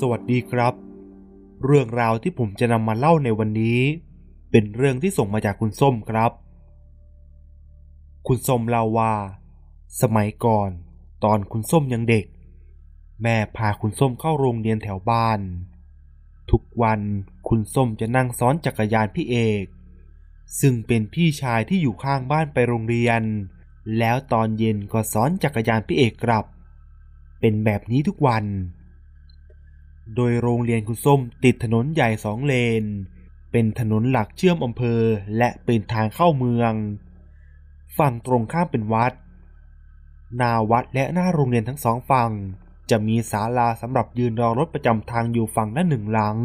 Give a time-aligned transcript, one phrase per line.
[0.00, 0.74] สวัสดีครับ
[1.64, 3.80] เรื่องราวที่ผมจะนำมาเล่าในวันนี้
[4.50, 6.32] เป็นเรื่องที่ส่งมาจากคุณส้มครับ
[8.26, 9.14] คุณส้มเล่าว่า
[10.00, 10.70] สมัยก่อน
[11.24, 12.26] ตอนคุณส้มยังเด็ก
[13.22, 15.40] แม่พาคุณส้มเข้าโรงเรียนแถวบ้าน
[16.50, 17.00] ทุกวัน
[17.48, 19.64] คุณส้มจะนั่งซ้อนจักรยานพี่เอก
[20.60, 23.22] ซึ่งเป็นพี่ชายที่อยู่ข้างบ้านไปโรงเรียน
[23.98, 26.44] แล้วตอนเย็นก็ซ้อนจักรยานพี่เอกกลับ
[27.40, 28.46] เป็นแบบนี้ทุกวัน
[30.16, 32.84] โดยโรงเรียนคุณส้มติดถนนใหญ่สองเลน
[33.52, 35.00] เป็นถนนหลักเชื่อมอำเภอ
[35.38, 36.72] และเป็นทางเข้าเมือง
[37.98, 39.12] ฝั่งตรงข้ามเป็นวัด
[40.36, 42.30] หน้าวัดและหน้าโรงเรียนทั้งสองฝั่ง
[42.90, 46.38] จะมีศาลาสำหรับยืนรอรถประจำทางอยู่ฝั่งละหนึ่งหลัง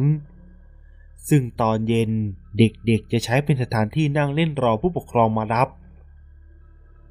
[1.30, 2.12] ซึ่งตอนเย็น
[2.58, 5.68] เด็กๆจะใช้เป็นสถานที่นั่งเล่นรอผู้ปกครองมารับ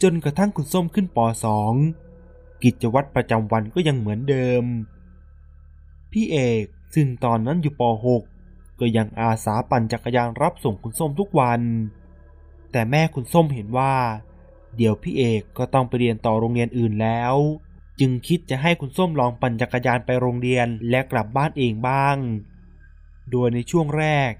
[0.02, 1.18] จนกระทั่งคุณส้มขึ้นป
[1.90, 4.64] .2 กิจวัตรประจำวันก็ยังเหมือนเดิม
[6.14, 6.64] พี่เอก
[6.94, 11.60] ซึ่งตอนนั้นอยู่ป .6 ก็ยังอาสาปั่นจักรยานรับส่งคุณส้มทุกวัน
[12.72, 13.94] แต่แม่คุณส้มเห็นว่า
[14.76, 17.34] เดี๋ยวพี่เอกก็ต้องไปเรียนต่อโรงเรียนอื่นแล้ว
[18.00, 22.16] จึงคิดจะให้คุณส้มลองปั่นจักรยานไปโรงเรียนและกลับบ้านเองบ้าง
[23.30, 24.30] โดยในช่วงแรก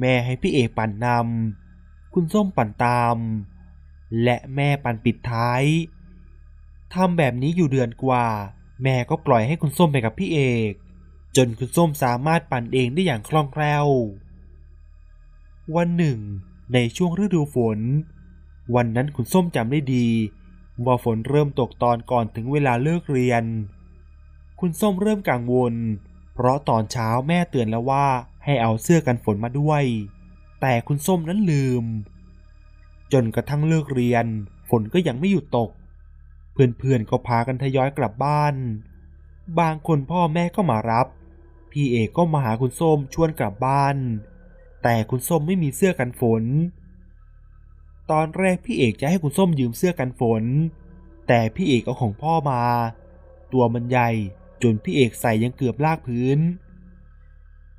[0.00, 3.16] แม่ให้พี่เอกปั่นนำคุณส้มปั่นตาม
[4.22, 5.62] และแม่ปั่นปิดท้าย
[6.94, 8.26] ทำแบบนี้อยู่เดือนกว่า
[8.82, 10.72] แม่ก็ปล่อยให้คุณส้มไปกับพี่เอก
[11.36, 13.86] จนคุณส้มสามารถปั่นเองได้อย่างคล่องแคล่ว
[15.76, 16.18] วันหนึ่ง
[16.72, 17.78] ในช่วงฤดูฝน
[18.74, 20.06] วันนั้นคุณส้มจำได้ดี
[20.84, 23.44] ว่าฝนเริ่มตกตอนก่อนถึงเวลาเลิกเรียน
[24.60, 25.74] คุณส้มเริ่มกังวล
[26.34, 28.06] เพราะตอนเช้าแม่เตือนแล้วว่า
[28.44, 29.84] ให้เอาเสื้อกันฝนมาด้วย
[30.60, 31.84] แต่คุณส้มนั้นลืม
[33.12, 34.26] จนกระทั่งเลิกเรียน
[34.70, 35.70] ฝนก็ยังไม่หยุดตก
[36.52, 38.54] เพื่อนๆก็พากันทยอยกลับบ้าน
[39.60, 41.06] บางคนพ่อแม่ก็มารับ
[41.70, 43.96] พี่เอกก็มาหาคุณส้มชวนกลับบ้าน
[44.82, 46.44] แต่คุณส้มไม่มีเสื้อกันฝน
[48.10, 50.44] ตอนแรกพี่เอกจะให้คุณส้มยืมเสื้อกันฝน
[51.28, 52.62] แต่พี่เอกเอาของพ่อมา
[53.52, 54.10] ตัวมันใหญ่
[54.62, 56.38] จนพี่เอกใส่ยังเกือบลากพื้น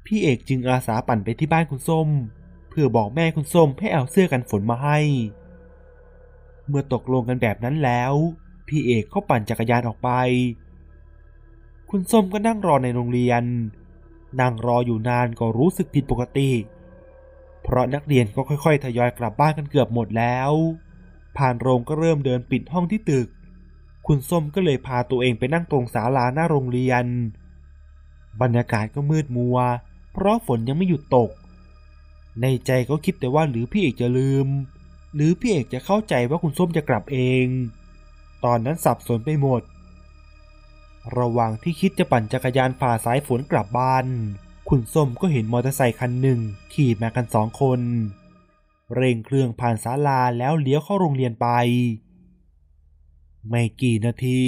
[0.06, 2.08] พี่เอกจึงอาสาปั่นไปที่บ้านคุณส้ม
[2.70, 5.00] เพื่อบอกแม่คุณส้มให้เอาเสื้อกันฝนมาให้
[6.68, 8.14] เมื่อตกลงกันแบบนั้นแล้ว
[8.68, 10.10] พี่เอกก็ปั่นจักรยานออกไป
[11.90, 13.44] คุณส้มก็นั่งรอในโรงเรียน
[14.40, 16.50] นั่งรออยู่นานก็รู้สึกผิดปกติ
[17.64, 20.52] เพราะนักเรียนก็ค่อยๆ ทยอยกลับบ้านกันเกือบหมดแล้ว
[21.38, 23.28] ผ่านโรงก็เริ่มเดินปิดห้องที่ตึก
[24.08, 27.06] คุณส้มก็เลยพาตัวเองไปนั่งตรงศาลาหน้าโรงเรียน
[28.42, 29.58] บรรยากาศก็มืดมัว
[30.14, 31.32] เพราะฝนยังไม่หยุดตก
[32.42, 34.48] ในใจก็คิดแต่ว่าหรือพี่เอกจะลืม
[35.16, 37.46] หรือพี่เอกจะเข้าใจว่าคุณส้มจะกลับเอง
[38.46, 39.62] ตอนนั้นสับสนไปหมด
[41.18, 44.06] ระหว่างที่คิดจะปั่นจักรยานฝ่าสายฝนกลับบ้าน
[44.70, 46.40] คุณส้มก็เห็นมอเตอร์ไซค์คันหนึ่ง
[46.74, 47.82] ขี่มากันสองคน
[48.96, 51.48] เร่งเครื่องผ่านศาลาแล้วเลี้ยวเข้าโรงเรียนไป
[53.50, 54.40] ไม่กี่นาที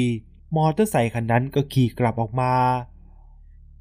[0.55, 2.53] มอเตอร์ไซค์คันนั้นก็ขี่กลับออกมา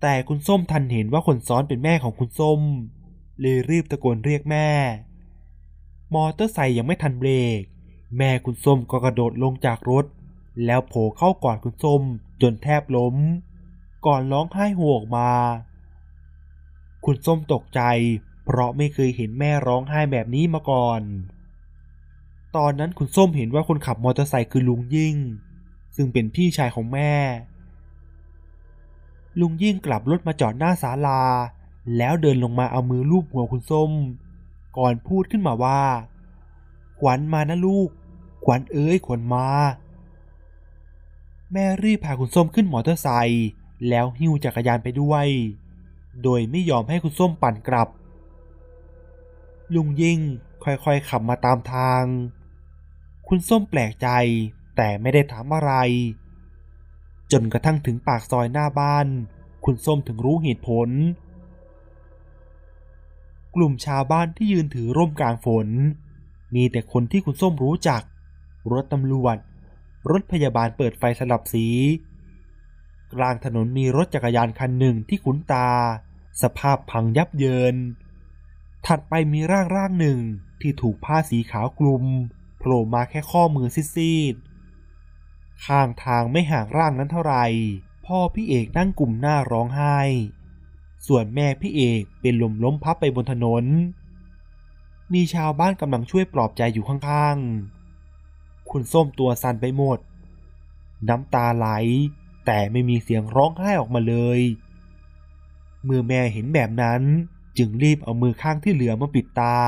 [0.01, 2.61] แต่คุณส้มทันเห็นว่าคนซ้อนเป็นแม่ของคุณส้ม
[3.41, 4.69] เลยรีบตะโกนเรียกแม่
[6.15, 7.61] มอเตอร์ไซค์ยังไม่ทันเบรก
[8.19, 10.05] แม่คุณส้มก็กระโดดลงจากรถ
[10.65, 12.03] แล้วโผล่เข้ากอดคุณส้ม
[12.43, 13.17] จนแทบล้ม
[14.07, 15.31] ก่อนร้องไห้โฮออกมา
[17.05, 17.81] คุณส้มตกใจ
[18.45, 21.01] เพราะไม่เคยเห็นแม่ร้องไห้แบบนี้มาก่อน
[22.57, 25.17] ตอนนั้นคุณส้มเห็นว่าคนขับมอเตอร์ไซค์คือลุงยิ่ง
[25.97, 27.13] ซึ่งเป็นพี่ชายของแม่
[29.41, 31.23] ลุงยิ่งกลับรถมาจอดหน้าศาลา
[31.97, 33.91] แล้วเดินลงมาเอามือลูบหัวคุณส้ม
[34.79, 35.83] ก่อนพูดขึ้นมาว่า
[37.01, 37.89] ขวัญมานะลูก
[38.45, 39.47] ขวัญเอ้ยขวัญมา
[41.53, 43.47] แม่รีบพาคุณส้มขึ้นมอเตอร์ไซค์
[43.89, 45.27] แล้วหิ้วจักรยานไปด้วย
[46.23, 47.89] โดยไม่ยอมให้คุณส้มปั่นกลับ
[49.75, 50.21] ลุงยิ่ง
[50.65, 52.05] ค่อยๆขับมาตามทาง
[53.29, 54.09] คุณส้มแปลกใจ
[54.77, 55.73] แต่ไม่ได้ถามอะไร
[57.33, 59.07] จนกระทั่งถึงปากซอยหน้าบ้าน
[59.65, 60.89] คุณส้มถึงรู้เหตุผล
[63.55, 65.69] กลุ่มชาวบ้านที่ยืนถือร่มกลางฝน
[66.55, 68.03] มีแต่คนที่คุณส้มรู้จัก
[68.73, 69.37] รถตำรวจ
[70.11, 71.67] รถพยาบาลเปิดไฟสลับสี
[73.15, 75.71] กลางถนนมีรถจักรยานคันหนึ่งที่คุ้นตา
[76.43, 77.77] สภาพพังยับเยิน
[78.87, 80.19] ถัดไปมีร่างร่างหนึ่ง
[80.61, 82.05] ที่ถูกผ้าสีขาวคลุม
[82.59, 87.47] โผล่มาแค่ข้อมือซีดๆข้างทางไม่ห่างร่างนั้นเท่าไหร่
[88.07, 89.99] พ่อพี่เอกนั่งกลุ่มหน้าร้องไห้
[91.07, 93.65] ส่วนแม่พี่เอกเป็นลมล้มพับไปบนถนน
[95.13, 97.82] มีชาวบ้านกำลังช่วยปลอบใจอยู่ข้างๆ
[98.73, 99.99] คุณส้มตัวสั่นไปหมด
[101.09, 101.69] น้ำตาไหล
[102.47, 104.41] แต่ไม่มีเสียงร้องไห้ออกมาเลย
[105.85, 107.03] เมื่อแม่เห็นแบบนั้น
[107.59, 109.59] จึงรีบเอามือข้างที่เหลือมาปิดตา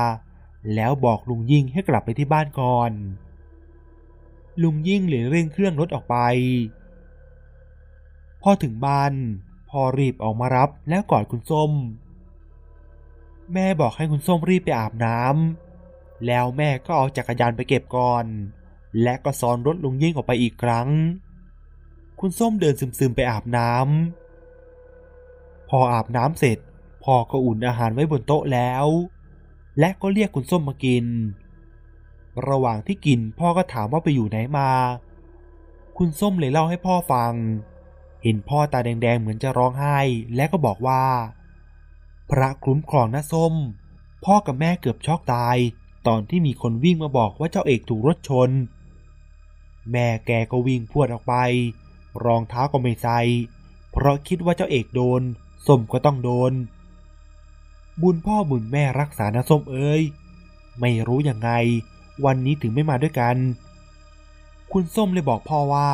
[0.75, 2.91] แล้วบอกลุงยิ่งให้กลับไปที่บ้านก่อน
[4.63, 6.17] ลุงยิ่งเลยเร่งเครื่องรถออกไป
[8.41, 9.13] พอถึงบ้าน
[9.69, 11.71] พ่อรีบออกมารับแล้วกอดคุณส้ม
[13.53, 18.25] แม่บอกให้คุณส้มรีบไปอาบน้ำแล้วแม่ก็เอาจักรยานไปเก็บก่อน
[19.01, 20.89] และก็ซ้อนรถลุงยิ่งออกไปอีกครั้ง
[22.19, 26.57] คุณส้มเดินซึมๆไปอาบน้ำพออาบน้ำเสร็จ
[27.03, 28.85] พ่อก็อุ่นอาหารไว้บนโต๊ะแล้ว
[29.79, 31.05] และก็เรียกคุณส้มมากิน
[32.49, 34.69] ระหว่างที่กินพ่อก็ถามว่าไปอยู่ไหนมา
[35.97, 37.33] คุณส้มเลยเล่าให้พ่อฟัง
[38.23, 39.99] เห็นพ่อตาแดงๆเหมือนจะร้องไห้
[40.35, 41.03] และก็บอกว่า
[42.31, 43.53] พระคุ้มครองนะส้ม
[44.25, 45.57] พ่อกับแม่เกือบช็อกตาย
[46.07, 48.49] ตอนที่มีคนวิ่งมาบอกว่าเจ้าเอกถูกรถชน
[49.91, 51.35] แม่แกก็วิ่งพวดออกไป
[52.25, 53.19] รองเท้าก็ไม่ใส่
[53.91, 55.21] เพราะคิดว่าเจ้าเอกโดน
[55.67, 56.53] ส้มก็ต้องโดน
[58.01, 60.03] บุญพ่อบุญแม่รักษานะส้มเอ้ย
[60.79, 61.51] ไม่รู้ยังไง
[62.25, 63.35] วันนี้ถึงไม่มาด้วยกัน
[64.71, 65.89] คุณส้มเลยบอกพ่อว่า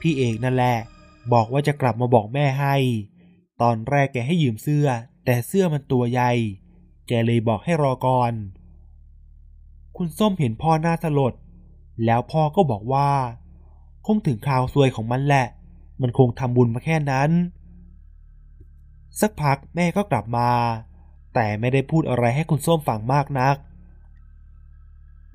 [0.00, 0.76] พี่เอกนั่นแหละ
[1.32, 2.76] บอกว่าจะกลับมาบอกแม่ให้
[3.60, 4.88] ตอนแรกแกให้ยืมเสื้อ
[5.24, 6.32] แต่เสื้อมันตัวใหญ่
[7.08, 8.32] แกเลยบอกให้รอก่อน
[9.96, 11.34] คุณส้มเห็นพ่อหน้าสลด
[12.04, 13.10] แล้วพ่อก็บอกว่า
[14.06, 15.46] คงถึงคราวซวยของมันแหละ
[16.00, 17.30] มันคงทำบุญมาแค่นั้น
[19.20, 20.50] สักพักแม่ก็กลับมา
[21.34, 23.56] แต่ไม่ได้พูดอะไรให้คุณส้มฟังมากนัก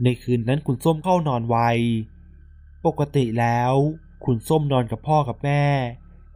[0.04, 1.58] ในคืนนั้นคุณส้มเข้านอนไว
[2.86, 3.74] ปกติแล้ว
[4.26, 5.64] คุณส้มนอนกับพ่อกับแม่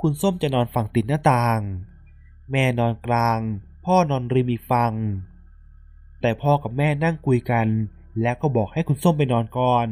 [0.02, 1.60] คุณส้มจะนอนฝั่งติดหน้าต่าง
[2.52, 3.40] แม่นอนกลาง
[3.86, 4.94] พ่อนอนริมอีกฝั่ง
[6.22, 7.68] แต่พ่อกับแม่นั่งคุยกัน
[8.22, 9.88] แล้วก็บอกให้คุณส้มไปนอนก่อน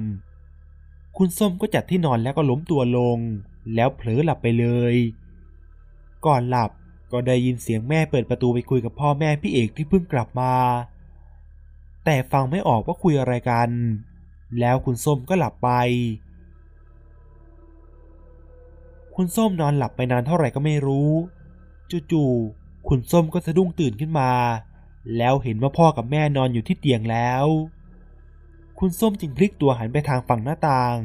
[1.18, 3.18] คุณส้มก็จัดที่นอนแล้วก็ล้มตัวลง
[3.76, 4.96] แล้วเผลอหลับไปเลย
[6.26, 6.72] ก่อนหลับ
[7.12, 10.54] ก็ได้ยินเสียงแม่เปิดประตูไปคุยกับพ่อแม่พี่เอกที่เพิ่งกลับมา
[12.06, 13.70] แต่ฟังไม่ออกว่าคุยอะไรกัน
[14.60, 15.70] แล้วคุณส้มก็หลับไป
[19.16, 21.12] คุณส้มนอนหลับไปนานเท่าไหร่ก็ไม่รู้
[22.12, 24.32] จู่ๆคุณส้มก็สะดุ้งตื่นขึ้นมา
[25.18, 27.46] แล้วเห็นว่าพ่อกับแม่นอนอยู่ที่เตียงแล้ว
[28.80, 30.98] คุณส้มจึงพลิกตัวหันไปทางฝั่งหน้าต่าง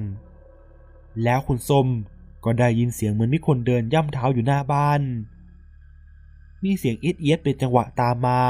[1.23, 1.87] แล้วคุณส้ม
[2.45, 5.03] ก็ได้ยินเสียงเหมือนมีคนเดินย่ำเท้าอยู่หน้าบ้าน
[6.65, 8.43] มีเสียงเอียดเอียดเป็นจังหวะตามมา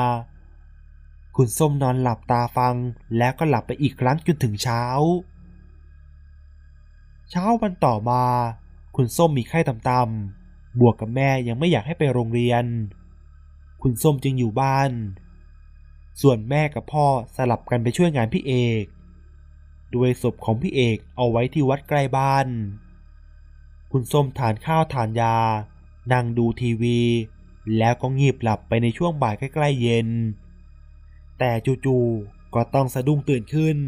[1.37, 2.75] คุณส้มนอนหลับตาฟัง
[3.17, 4.83] แล้วก็หลับไปอีกครั้งจนถึงเช้า
[7.31, 8.25] เช้าวันต่อมา
[8.97, 12.65] คุณส้มมีไข้ต่ำๆ บวกกับแม่ยังไม่อยากให้ไปโรงเรียน
[13.83, 14.91] คุณส้มจึงอยู่บ้าน
[16.21, 17.07] ส่วนแม่กับพ่อ
[17.37, 18.85] สลับกันไปช่วยงานพี่เอก
[19.95, 22.47] ด้วยศพของพี่เอกเอาไว้ที่วัดใกล้บ้าน
[23.93, 25.37] คุณส้มทานข้าวทานยา
[26.13, 27.01] นั่งดูทีวี
[27.79, 30.09] แล้วก็งีบหลับไปในช่วงบ่ายใกล้ๆเย็น
[31.39, 31.51] แต่
[31.85, 33.79] จู่ๆก็ต้องสะดุ้งตื่นขึ้น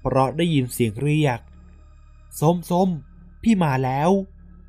[0.00, 1.38] เพราะได้ยินเสียงเรียก
[2.40, 2.88] ส้มส้ม
[3.42, 4.10] พี่มาแล้ว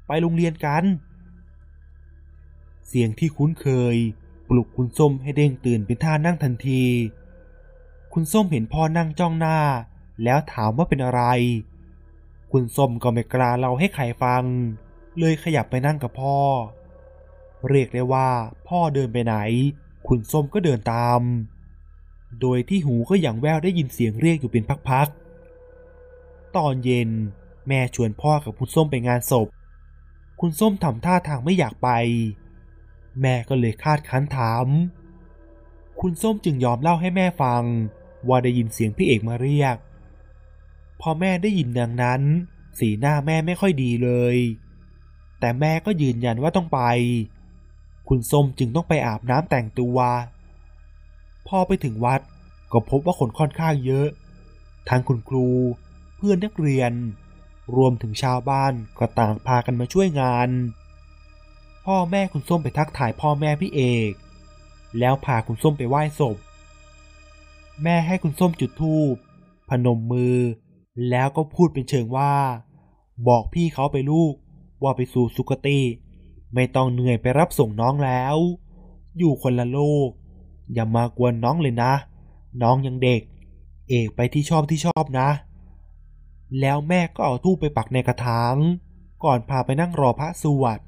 [0.08, 0.84] ไปโรงเรียนกัน
[2.88, 3.96] เสียงที่คุ้นเคย
[4.50, 6.84] ปลุกคุณส้มให้เด้งตื่นเป็นท่านั่งทันที
[8.14, 9.58] คุณส้มเห็นพ่อนั่งจ้องหน้า
[10.24, 11.22] แล้วถามว่าเป็นอะไร
[12.52, 14.44] คุณส้มก็ไม่กล้าเล่าให้ใครฟัง
[15.20, 16.40] เลยขยับไปนั่งกับพ่อ
[17.70, 18.30] เรียกได้ว่า
[18.68, 19.36] พ่อเดินไปไหน
[20.08, 21.22] คุณส้มก็เดินตาม
[22.42, 27.10] โดยที่หูก็อย่างแววได้ยินเสียงเรียกอยู่เป็นพักๆ ตอนเย็น
[27.68, 29.48] แม่ชวนพ่อกับคุณส้มไปงานศพ
[30.40, 31.90] คุณส้มทำท่าทางไม่อยากไป
[33.22, 34.68] แม่ก็เลยคาดคั้นถาม
[36.02, 37.64] คุณส้มจึงยอมเล่าให้แม่ฟัง
[38.28, 39.76] ว่าได้ยินเสียงพี่เอกมาเรียก
[41.06, 42.22] พอแม่ได้ยินดังนั้น
[42.80, 44.38] สีหน้าแม่ไม่ค่อยดีเลย
[45.40, 46.82] แต่แม่ก็ยืนยันว่าต้องไป
[48.08, 49.98] คุณส้มจึงต้องไปอาบน้ำแต่งตัว
[51.48, 52.22] พอไปถึงวัด
[52.72, 54.08] ก็พบว่าคนค่อนข้างเยอะ
[54.90, 55.48] ทั้งคุณครู
[56.18, 56.94] เพื่อนนักเรียน
[57.76, 60.50] รวมถึงชาวบ้านก็ต่างพากันมาช่วยงาน
[61.86, 63.82] พ่อแม่คุณส้มไปทักทายพ่อแม่พี่เอ
[64.12, 64.14] ก
[65.00, 66.38] แล้วพาคุณส้มไปไหว้ศพ
[67.84, 69.16] แม่ให้คุณส้มจุดธูป
[69.70, 70.38] พนมมือ
[71.10, 72.34] แล้วก็พูดเป็นเชิงว่า
[73.28, 74.34] บอกพี่เขาไปลูก
[74.84, 75.80] ว่าไปสู่สุคติ
[76.54, 78.36] ไม่ต้องเหนื่อยไปรับส่งน้องแล้ว
[79.18, 80.10] อยู่คนละโลก
[80.74, 81.94] อย่ามากวนน้องเลยนะ
[82.62, 83.22] น้องยังเด็ก
[83.90, 85.30] เอกไปที่ชอบที่ชอบนะ
[86.60, 88.56] แล้วแม่ก็เอาทูบไปปักในกระถาง
[89.24, 90.80] ก่อนพาไปนั่งรอพระสวด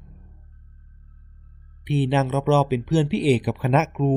[1.86, 4.16] ที่นั่งรอบๆเป็นเพื่อนพี่เอกกับคณะครู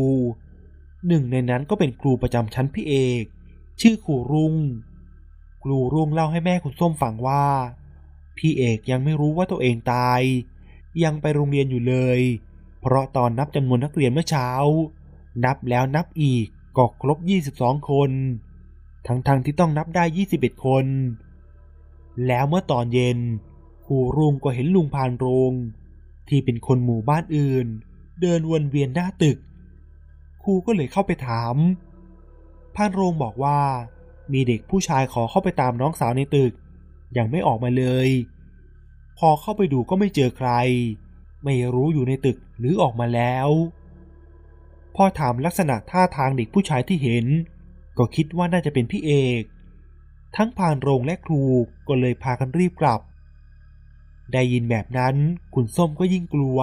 [1.08, 3.24] หนึ่งในนั้นก็เป็นครูประจำชั้นพี่เอก
[3.82, 4.56] ชื่อครูรุ่ง
[5.64, 7.46] ครูรุ่งเล่าให้แม่คุณส้มฟังว่า
[8.38, 10.22] พี่เอกยังไม่รู้ว่าตัวเองตาย
[11.04, 12.20] ยังไปโรงเรียนอยู่เลย
[12.82, 14.50] เพราะตอนนับจำนวนนักเรียนเมื่อเช้า
[15.46, 16.48] นับแล้วนับอีก
[16.78, 17.18] ก็ครบ
[17.54, 18.12] 22 คน
[19.08, 20.04] ทั้งๆทที่ต้องนับได้
[20.36, 20.86] 21 คน
[22.28, 23.20] แล้วเมื่อตอนเย็น
[23.86, 25.54] ครูรุ่งก็เห็นลุงพานโรง
[26.28, 27.68] ที่เป็นคนหมู่บ้านอื่น
[28.22, 29.38] เดินวนเวียนหน้าตึก
[30.44, 31.56] ครูก็เลยเข้าไปถาม
[32.76, 33.60] พานโรงบอกว่า
[34.34, 36.54] มีเด็กผู้ชายขอเข้าไปตามน้องสาวในตึก
[37.18, 38.10] ยังไม่ออกมาเลย
[39.18, 40.50] พอเข้าไปดูก็ไม่เจอใคร
[41.44, 43.50] ไม่รู้อยู่ในตึกหรือออกมาแล้ว
[44.96, 47.26] พอถามลักษณะท่าทางเด็กผู้ชายที่เห็น
[47.98, 49.44] ก็คิดว่าน่าจะเป็นพี่เอก
[50.36, 51.44] ทั้งพานโรงและครู
[51.88, 53.02] ก็เลยพากันรีบกลับ
[54.34, 55.16] ได้ยินแบบนั้น
[55.54, 56.60] คุณส้มก็ยิ่งกลัว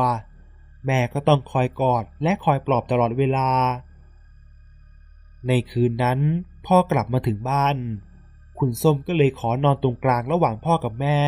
[0.87, 3.49] แม่ก็ต้องคอยกอดและคอยปลอบตลอดเวลา
[5.49, 6.18] ในคืนนั้น
[6.66, 7.76] พ่อกลับมาถึงบ้าน
[8.58, 11.20] คุณส้มก็เลยขอนอนตรงกลางระหว่างพ่อกับแม่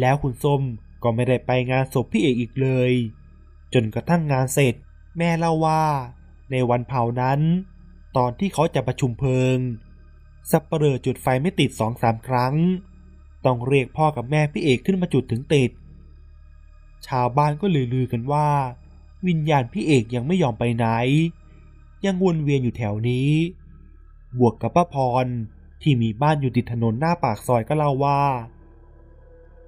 [0.00, 0.62] แล้วคุณส้ม
[1.02, 2.92] ก็ไม่ได้ไปงานศพพี่เอกอีกเลย
[3.74, 4.74] จนกระทั่งงานเสร็จ
[5.18, 5.84] แม่เล่าว่า
[6.50, 7.40] ในวันเผานั้น
[8.16, 9.58] ตอนที่เขาจะประชุมเพลิง
[10.50, 12.54] สับเปลือจุดไฟไม่ติดสองสามครั้ง
[13.44, 15.70] ต้องเรียกพ่อกับแม่พี่เอกขึ้นมาจุดถึงติด
[17.06, 18.48] ชาวบ้านก็ลือๆกันว่า
[19.26, 20.86] วิญญาณพี่เอกยังไม่ยอมไปไหน
[22.04, 23.30] ยังวนเวียนอยู่แถวนี้
[24.38, 25.26] บวกกับป้าพร
[25.82, 28.22] ที่มีบ้านอยู่ติดถนนหน้าปากซอยก็เล่าว่า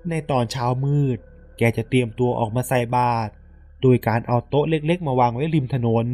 [0.08, 1.18] ในตอนเช้ามืด
[1.58, 3.32] แกจะเตรียมตัวออกมาใส่บาตร
[3.82, 6.06] โดยการเอาโต๊ะเล็กๆ มาวางไว้ริมถนน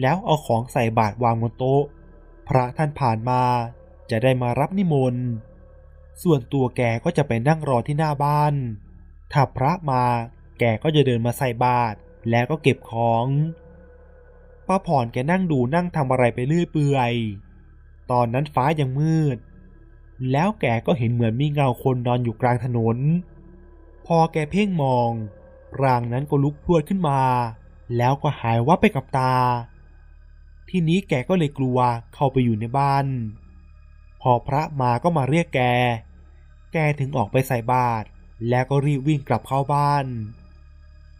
[0.00, 1.84] แล้วเอาของใส่บาตรวางบนโต๊ะ
[2.48, 3.42] พระท่านผ่านมา
[4.10, 5.26] จะได้มารับนิมนต์
[6.22, 8.54] ส่วนตัวแกก็จะไปนั่งรอที่หน้าบ้าน
[9.32, 10.04] ถ้าพระมา
[10.58, 11.96] แกก็จะเดินมาใส่บาตร
[12.30, 13.26] แล้วก็เก็บของ
[14.68, 17.12] ป้าพรแกนั่งดูนั่งทำอะไรไปเรื่อยเปื่อย
[18.10, 19.38] ตอนนั้นฟ้ายังมืด
[20.30, 22.98] แล้วแกก็เห็นเหมือนมีเงาคนนอนอยู่กลางถนน
[24.06, 25.10] พอแกเพ่งมอง
[25.82, 27.22] ร่างนั้นก็ลุกพรวดขึ้นมา
[27.96, 29.34] แล้วก็หายวับไปกับตา
[30.68, 31.78] ทีนี้แกก็เลยกลัว
[32.14, 33.06] เข้าไปอยู่ในบ้าน
[34.20, 35.60] พอพระมาก็มาเรียกแก
[36.72, 38.06] แกถึงออกไปใส่บาตร
[38.48, 40.06] แล้วก็รีบวิ่งกลับเข้าบ้าน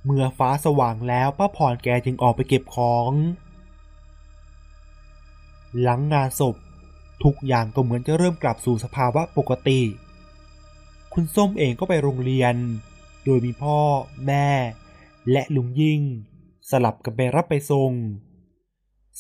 [0.04, 3.12] เมื่อฟ้าสว่างแล้วป้าพรแกจึงออกไปเก็บของ
[5.80, 6.57] หลังงานศพ
[7.25, 9.80] ทุกอย่างก็เหมือนจะเริ่มกลับสู่สภาวะปกติ
[11.12, 12.54] คุณส้มเองก็ไปโรงเรียน
[13.25, 13.80] โดยมีพ่อ
[14.26, 14.48] แม่
[15.30, 16.00] และลุงยิ่ง
[16.70, 17.92] สลับกันไปรับไปส่ง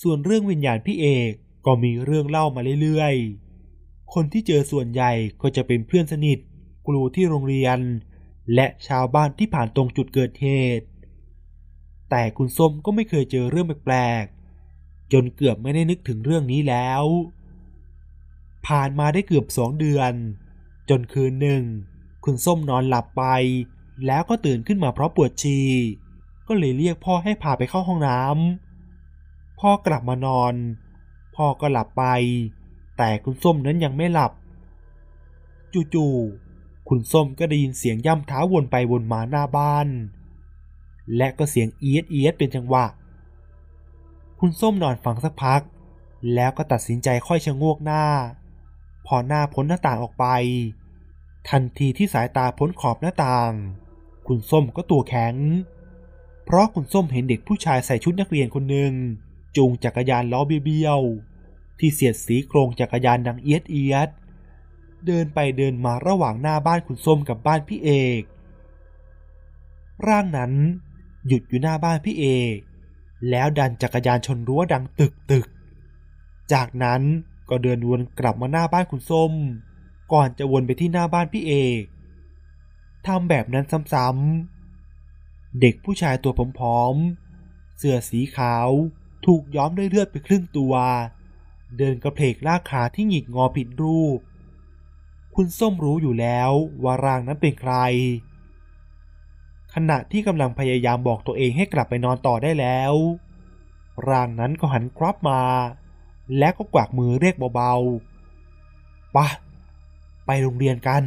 [0.02, 1.32] ส่วนเรื่องวิญญาณพี่เอก
[1.66, 5.12] ก็มีเรื่องเล่ามาเรื่อยๆ คนที่เจอส่วนใหญ่
[5.42, 6.38] ก็จะเป็นเพื่อนสนิท
[6.86, 7.78] ครูที่โรงเรียน
[8.54, 10.86] และชาวบ้านที่ผ่านตรงจุดเกิดเหตุ
[12.10, 17.02] แต่คุณส้มก็ไม่เคยเจอเรื่องแปลกๆ จนเกือบไม่ได้นึกถึงเรื่องนี้แล้ว
[18.66, 20.12] ผ่านมาได้เกือบสองเดือน
[20.90, 21.62] จนคืนหนึ่ง
[22.24, 23.24] คุณส้มนอนหลับไป
[24.06, 25.68] แล้วก็ตื่นขึ้นมาเพราะปวดฉี่
[26.46, 30.54] ก็เลยเรียกพ่อให้พาไปเข้าห้องน้ำพ่อกลับมานอน
[31.36, 32.04] พ่อก็หลับไป
[32.98, 34.32] แต่คุณส้มนั้นยังไม่หลับ
[35.94, 39.88] จู่ๆคุณส้มก็ได้ยินเสียงย่ำเท้าวนไปวนมาหน้าบ้าน
[41.16, 42.86] และก็เสียงเอียดเอียดเป็นจังหวะ
[44.40, 45.60] คุณส้มนอนฟังสักพัก
[46.34, 48.04] แล้วก็ตัดสินใจค่อยชะโงกหน้า
[49.08, 50.26] พอหน้าพ้นหน้าต่างออกไป
[51.48, 53.52] ทันทีที่สายตาพ้นขอบหน้าต่าง
[54.26, 55.34] คุณส้มก็ตัวแข็ง
[56.44, 58.92] เพราะคุณส้มเห็นเด็กผู้ชายใส่ชุดนักเรียนคนหนึ่ง
[59.56, 64.08] จูงจักรยานล้อเบี้ยวๆที่เสียดสีโครงจักรยานดังเอียดเอียด
[65.06, 68.22] เดินไปเดินมาระหว่างหน้าบ้านคุณส้มกับบ้านพี่เอก
[70.08, 70.52] ร่างนั้น
[71.26, 72.56] หยุดอยู่หน้าบ้านพี่เอก
[73.30, 75.46] แล้วดันจักรยานชนรั้วดังตึกตึก
[76.52, 77.02] จากนั้น
[77.50, 79.32] ก็เดินวนกลับมาหน้าบ้านคุณส้ม
[80.12, 81.82] ก่อนจะวนไปที่หน้าบ้านพี่เอก
[83.06, 88.68] ทำแบบนั้นซ้ำๆ เด็กผู้ชายตัวผอมๆ เสื้อสีขาว
[89.26, 90.74] ถูกย้อมด้วยเลือดไปครึ่งตัว
[91.78, 94.18] เดินกระเพกลากขาที่หงิกงอผิดรูป
[95.34, 96.50] คุณส้มรู้อยู่แล้ว
[96.82, 97.74] ว่าร่างนั้นเป็นใคร
[99.74, 102.94] ขณะที่กำลังพยายามบอกตัวเองให้กลับไปนอนต่อได้แล้ว
[104.08, 105.40] ร่างนั้นก็หันกลับมา
[106.38, 109.28] แล้วก็กวักมือเรียกเบาๆปะ
[110.26, 111.02] ไปโรงเรียนกัน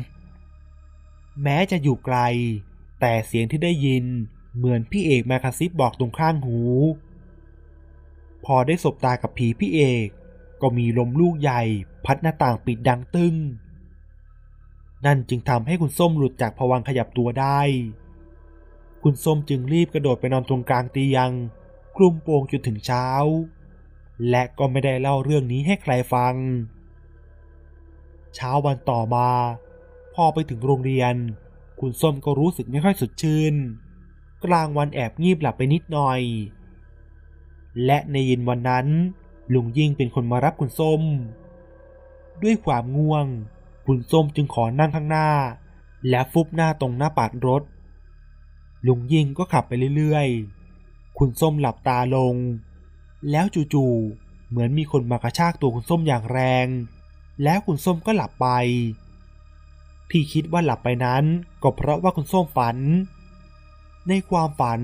[1.44, 2.18] แม้จะอยู่ไกล
[3.00, 4.06] แต่เสียงที่ได้ยิน
[4.56, 6.60] เหมือนพี่เอกมากระซิบบอกตรงข้างหู
[8.46, 10.08] พอได้สบตากับผีพี่เอก
[10.62, 11.62] ก็มีลมลูกใหญ่
[12.06, 13.36] พัดหน้าต่างปิดดังตึ้ง
[15.06, 17.62] นั่นจึงทำให้คุณส้มหลุดจากผวังขยับตัวได้
[19.04, 21.30] คุณส้มจึงรีบกระโดดไปนอนตรงกลางเตียง
[21.96, 23.08] คลุมโปงจนถึงเช้า
[24.30, 26.34] และก็ไม่ได้เล่าเรื่องนี้ให้ใครฟัง
[28.36, 29.30] เช้าวันต่อมา
[30.14, 31.16] พอไปถึงโรงเรียน
[31.80, 33.56] คุณส้มก็รู้สึกไม่ค่อยสดชื่น
[34.46, 36.22] กลางวันแอบงีบหลับไปนิดหน่อย
[37.86, 38.88] และในเย็นวันนั้น
[39.54, 41.02] ลุงยิ่งเป็นคนมารับคุณส้ม
[42.44, 43.26] ด้วยความง่วง
[43.86, 45.30] คุณส้มจึงขอนั่งข้างหน้า
[46.10, 47.64] และฟุบหน้าตรงหน้าปาดรถ
[48.88, 52.36] ลุงยิ่งก็ขับไปเรื่อยๆ คุณส้มหลับตาลง
[53.30, 56.68] แล้วจู่ๆเหมือนมีคนมากระชากตัวคุณส้มอย่างแรง
[57.44, 58.48] แล้วคุณส้มก็หลับไป
[60.10, 61.24] พี่คิดว่าหลับไปนั้น
[61.64, 62.78] ก็เพราะว่าคุณส้มฝัน
[64.08, 64.82] ในความฝัน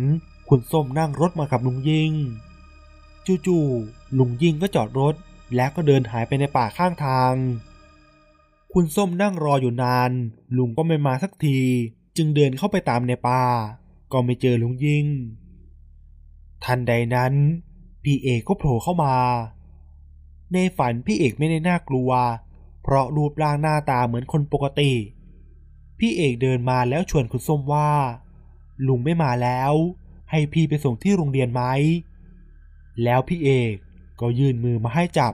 [0.50, 2.12] คุณส้มนั่งรถมากับลุงยิง
[3.48, 5.16] จู่ๆลุงยิงก็จอดรถ
[5.56, 7.34] แล้วก็เดินหายไปในป่าข้างทาง
[8.74, 10.12] คุณส้มนั่งรออยู่นาน
[10.58, 11.60] ลุงก็ไม่มาสักที
[12.18, 13.44] จึงเดินเข้าไปตามในป่า
[14.12, 15.06] ก็ไม่เจอลุงยิง
[16.64, 17.34] ทันใดนั้น
[18.10, 19.16] พี่เอกก็โผล่เข้ามา
[20.54, 22.12] ในฝันพี่เอกไม่ได้น่ากลัว
[22.84, 24.92] เพราะรูปร่างหน้าตาเหมือนคนปกติ
[26.00, 27.92] พี่เอกเดินมาแล้วชวนคุณส้มว่า
[28.88, 29.74] ลุงไม่มาแล้ว
[30.32, 31.64] ให้พี่ไปส่งที่โรงเรียนไหม
[33.04, 33.74] แล้วพี่เอก
[34.20, 35.34] ก็ยื่นมือมาให้จับ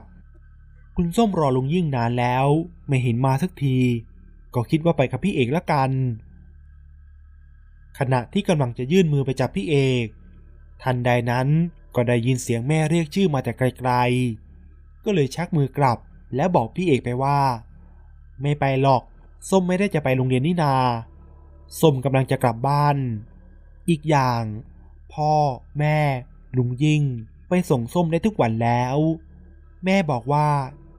[0.96, 2.46] คุณส้มรอลุงยิ่งนานแล้ว
[2.88, 3.78] ไม่เห็นมาสักที
[4.54, 5.90] ก็คิดว่าไปกับพี่เอกละกัน
[7.98, 10.06] ขณะที่กำลังจะยื่นมือไปจับพี่เอก
[10.82, 11.48] ทันใดนั้น
[11.96, 15.98] ก็ได้ยินเสียงแม่เรียกชื่อมาแต่ไกลๆ ก็เลยชักมือกลับ
[16.36, 17.40] และบอกพี่เอกไปว่า
[18.42, 19.02] ไม่ไปหรอก
[19.50, 20.74] ส้มไม่ได้จะไปโรงเรียนนี่นา
[21.80, 22.96] ส้มกำลังจะกลับบ้าน
[23.88, 24.42] อีกอย่าง
[25.14, 25.34] พ่อ
[25.78, 25.98] แม่
[26.56, 27.02] ลุงยิ่ง
[27.48, 28.96] ไปส่งส้มได้ทุกวันแล้ว
[29.84, 30.48] แม่บอกว่า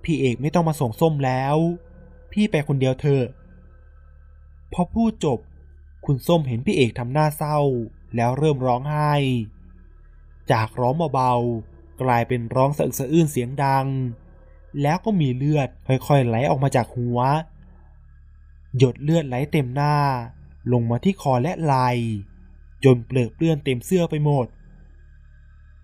[0.04, 1.56] พี่เอกไม่ต้องมาส่งส้มแล้ว
[2.32, 3.26] พี่ไปคนเดียวเถอะ
[4.74, 5.40] พอพูดจบ
[6.06, 7.60] คุณส้มเห็นพี่เอกทำหน้าเศร้า
[8.16, 9.14] แล้วเริ่มร้องไห้
[10.52, 13.88] จากร้องเบาๆ กลายเป็นร้องสะอึกสะอื้นเสียงดัง
[14.82, 17.20] แล้วก็มีเลือดค่อยๆไหลออกมาจากหัว
[18.78, 19.96] หยดเลือดไหลเต็มหน้า
[20.72, 21.90] ลงมาที่คอและไหล่
[22.84, 24.48] จนเปลือกเปื้อนเต็มเสื้อไปหมด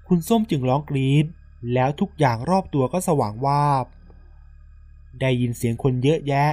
[0.08, 1.25] คุณส้มจึงร้องกรีด
[1.74, 3.85] แล้วทุกอย่างรอบตัวก็สว่างวาบ
[5.20, 6.48] ได้ยินเสียงคนเยอะแยะ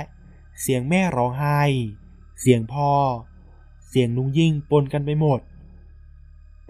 [0.60, 1.60] เสียงแม่ร้องไห้
[2.40, 2.92] เสียงพ่อ
[3.88, 5.40] เสียงลุงยิ่งปนกันไปหมด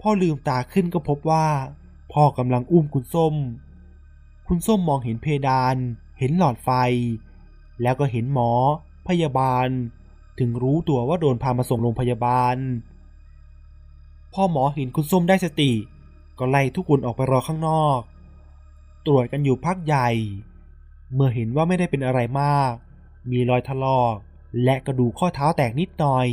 [0.01, 1.47] พ่อลืมตาขึ้นก็พบว่า
[2.13, 3.35] พ่อกำลังอุ้มคุณส้ม
[4.47, 5.75] คุณส้มมองเห็นเพดาน
[6.19, 6.69] เห็นหลอดไฟ
[7.81, 8.51] แล้วก็เห็นหมอ
[9.07, 9.67] พยาบาล
[10.39, 12.57] ถึงรู้ตัวว่าโดนพามาส่งโรงพยาบาล
[14.33, 15.71] พ่อหมอเห็นคุณส้มได้สติ
[16.39, 17.99] ก็ไล่ทุกคนออกไปรอข้างนอก
[19.05, 20.09] ตรวจกันอยู่พักใหญ่
[21.13, 22.73] เมื่อเห็นว่าไม่ได้เป็นอะไรมาก
[23.31, 24.15] มีรอยถลอก
[24.63, 26.27] และกระดูกข้อเท้าแตกนิดหน่อย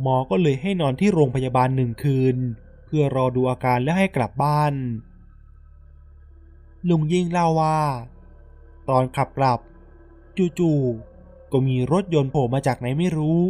[0.00, 2.36] หมอก็เลยให้นอนที่โรงพยาบาลหนึ่งคืน
[2.96, 4.74] พื่อรอดูอาการและให้กลับบ้าน
[6.88, 7.80] ลุงยิ่งเล่าว่า
[8.88, 9.60] ตอนขับกลับ
[10.58, 13.40] จู่ๆก็มีรถยนต์โผล่มาจากไหนไม่รู้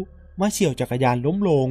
[0.40, 1.68] มาเฉี่ยวจักรยานล้มลง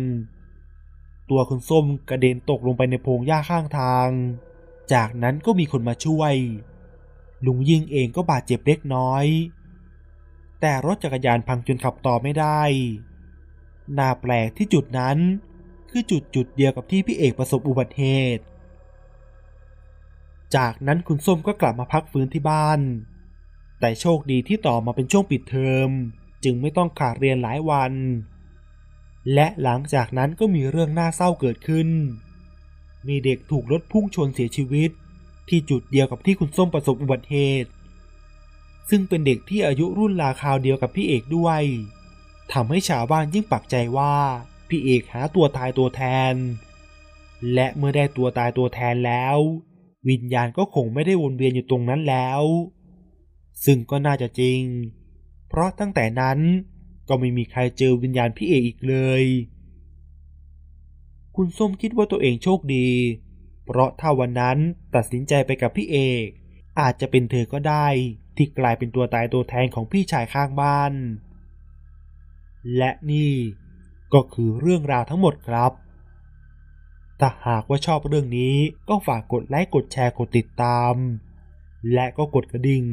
[1.29, 4.09] ตัวคุณส้มกระเด็นตกลงไปในพงหญ้าข้างทาง
[4.93, 6.33] จากนั้นก็มีคนมาช่วย
[7.45, 9.25] ลุงยิ่งเองก็บาดเจ็บเล็กน้อย
[10.61, 12.61] แต่รถจักรยานพังจนขับต่อไม่ได้
[13.97, 15.17] น่าแปลกที่จุดนั้น
[15.95, 18.05] คือจุดจุดเดียวกับที่พี่เอกประสบอุบัติเห
[18.37, 18.43] ตุ
[20.55, 22.79] จากนั้นคุณส้มก็กลับมาพักฟื้นที่บ้าน
[23.79, 25.89] แต่โชคดีที่ต่อมาเป็นช่วงปิดเทอม
[26.43, 27.93] จึงไม่ต้องขาดเรียนหลายวัน
[29.33, 31.89] และหลังจากนั้นก็มีเรื่องน่าเศร้าเกิดขึ้น
[33.07, 34.91] มีเด็กถูกรถพุ่งชนเสียชีวิต
[35.49, 37.71] ที่จุดเดียวกับที่คุณส้มประสบอุบัติเหตุ
[38.89, 41.63] ซึ่งเป็นเด็กที่อายุรุ่นราคราวเดียวกับพี่เอกด้วย
[42.53, 44.15] ทำให้ชาวบ้านยิ่งปักใจว่า
[44.69, 46.33] พี่เอกหาตัวตายตัวแทน
[47.53, 49.37] และเมื่อได้ตัวตายตัวแทนแล้ว
[50.09, 52.43] วิญญาณก็คงไม่ได้วนเวียนอยู่ตรงนั้นแล้ว
[53.65, 54.61] ซึ่งก็น่าจะจริง
[55.47, 56.39] เพราะตั้งแต่นั้น
[57.07, 59.23] ก็ไม่มีใครเจอวิญญาณพี่เอกอีกเลย
[61.35, 62.89] คุณส้มคิดว่าตัวเองโชคดี
[63.65, 64.57] เพราะถ้าวันนั้น
[64.95, 66.27] ตัดสินใจไปกับพี่เอก
[66.79, 67.87] อาจจะเป็นเธอก็ได้
[68.35, 70.93] ที่กลายเป็นตัวตายตัวแทนของพี่ชายข้างบ้าน
[72.77, 73.33] และนี่
[74.13, 75.71] ก็คือเรื่องราวทั้งหมดครับ
[77.19, 78.55] ถ้าหากว่าชอบเรื่องนี้
[78.89, 80.95] ก็ฝากกดไลค์กดแชร์กดติดตาม
[81.93, 82.83] และก็กดกระดิ่ง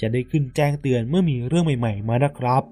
[0.00, 2.62] จะได้ขึ้นแจ้งเตือนเมื่อมีเรื่องใหม่ ๆ มานะครับ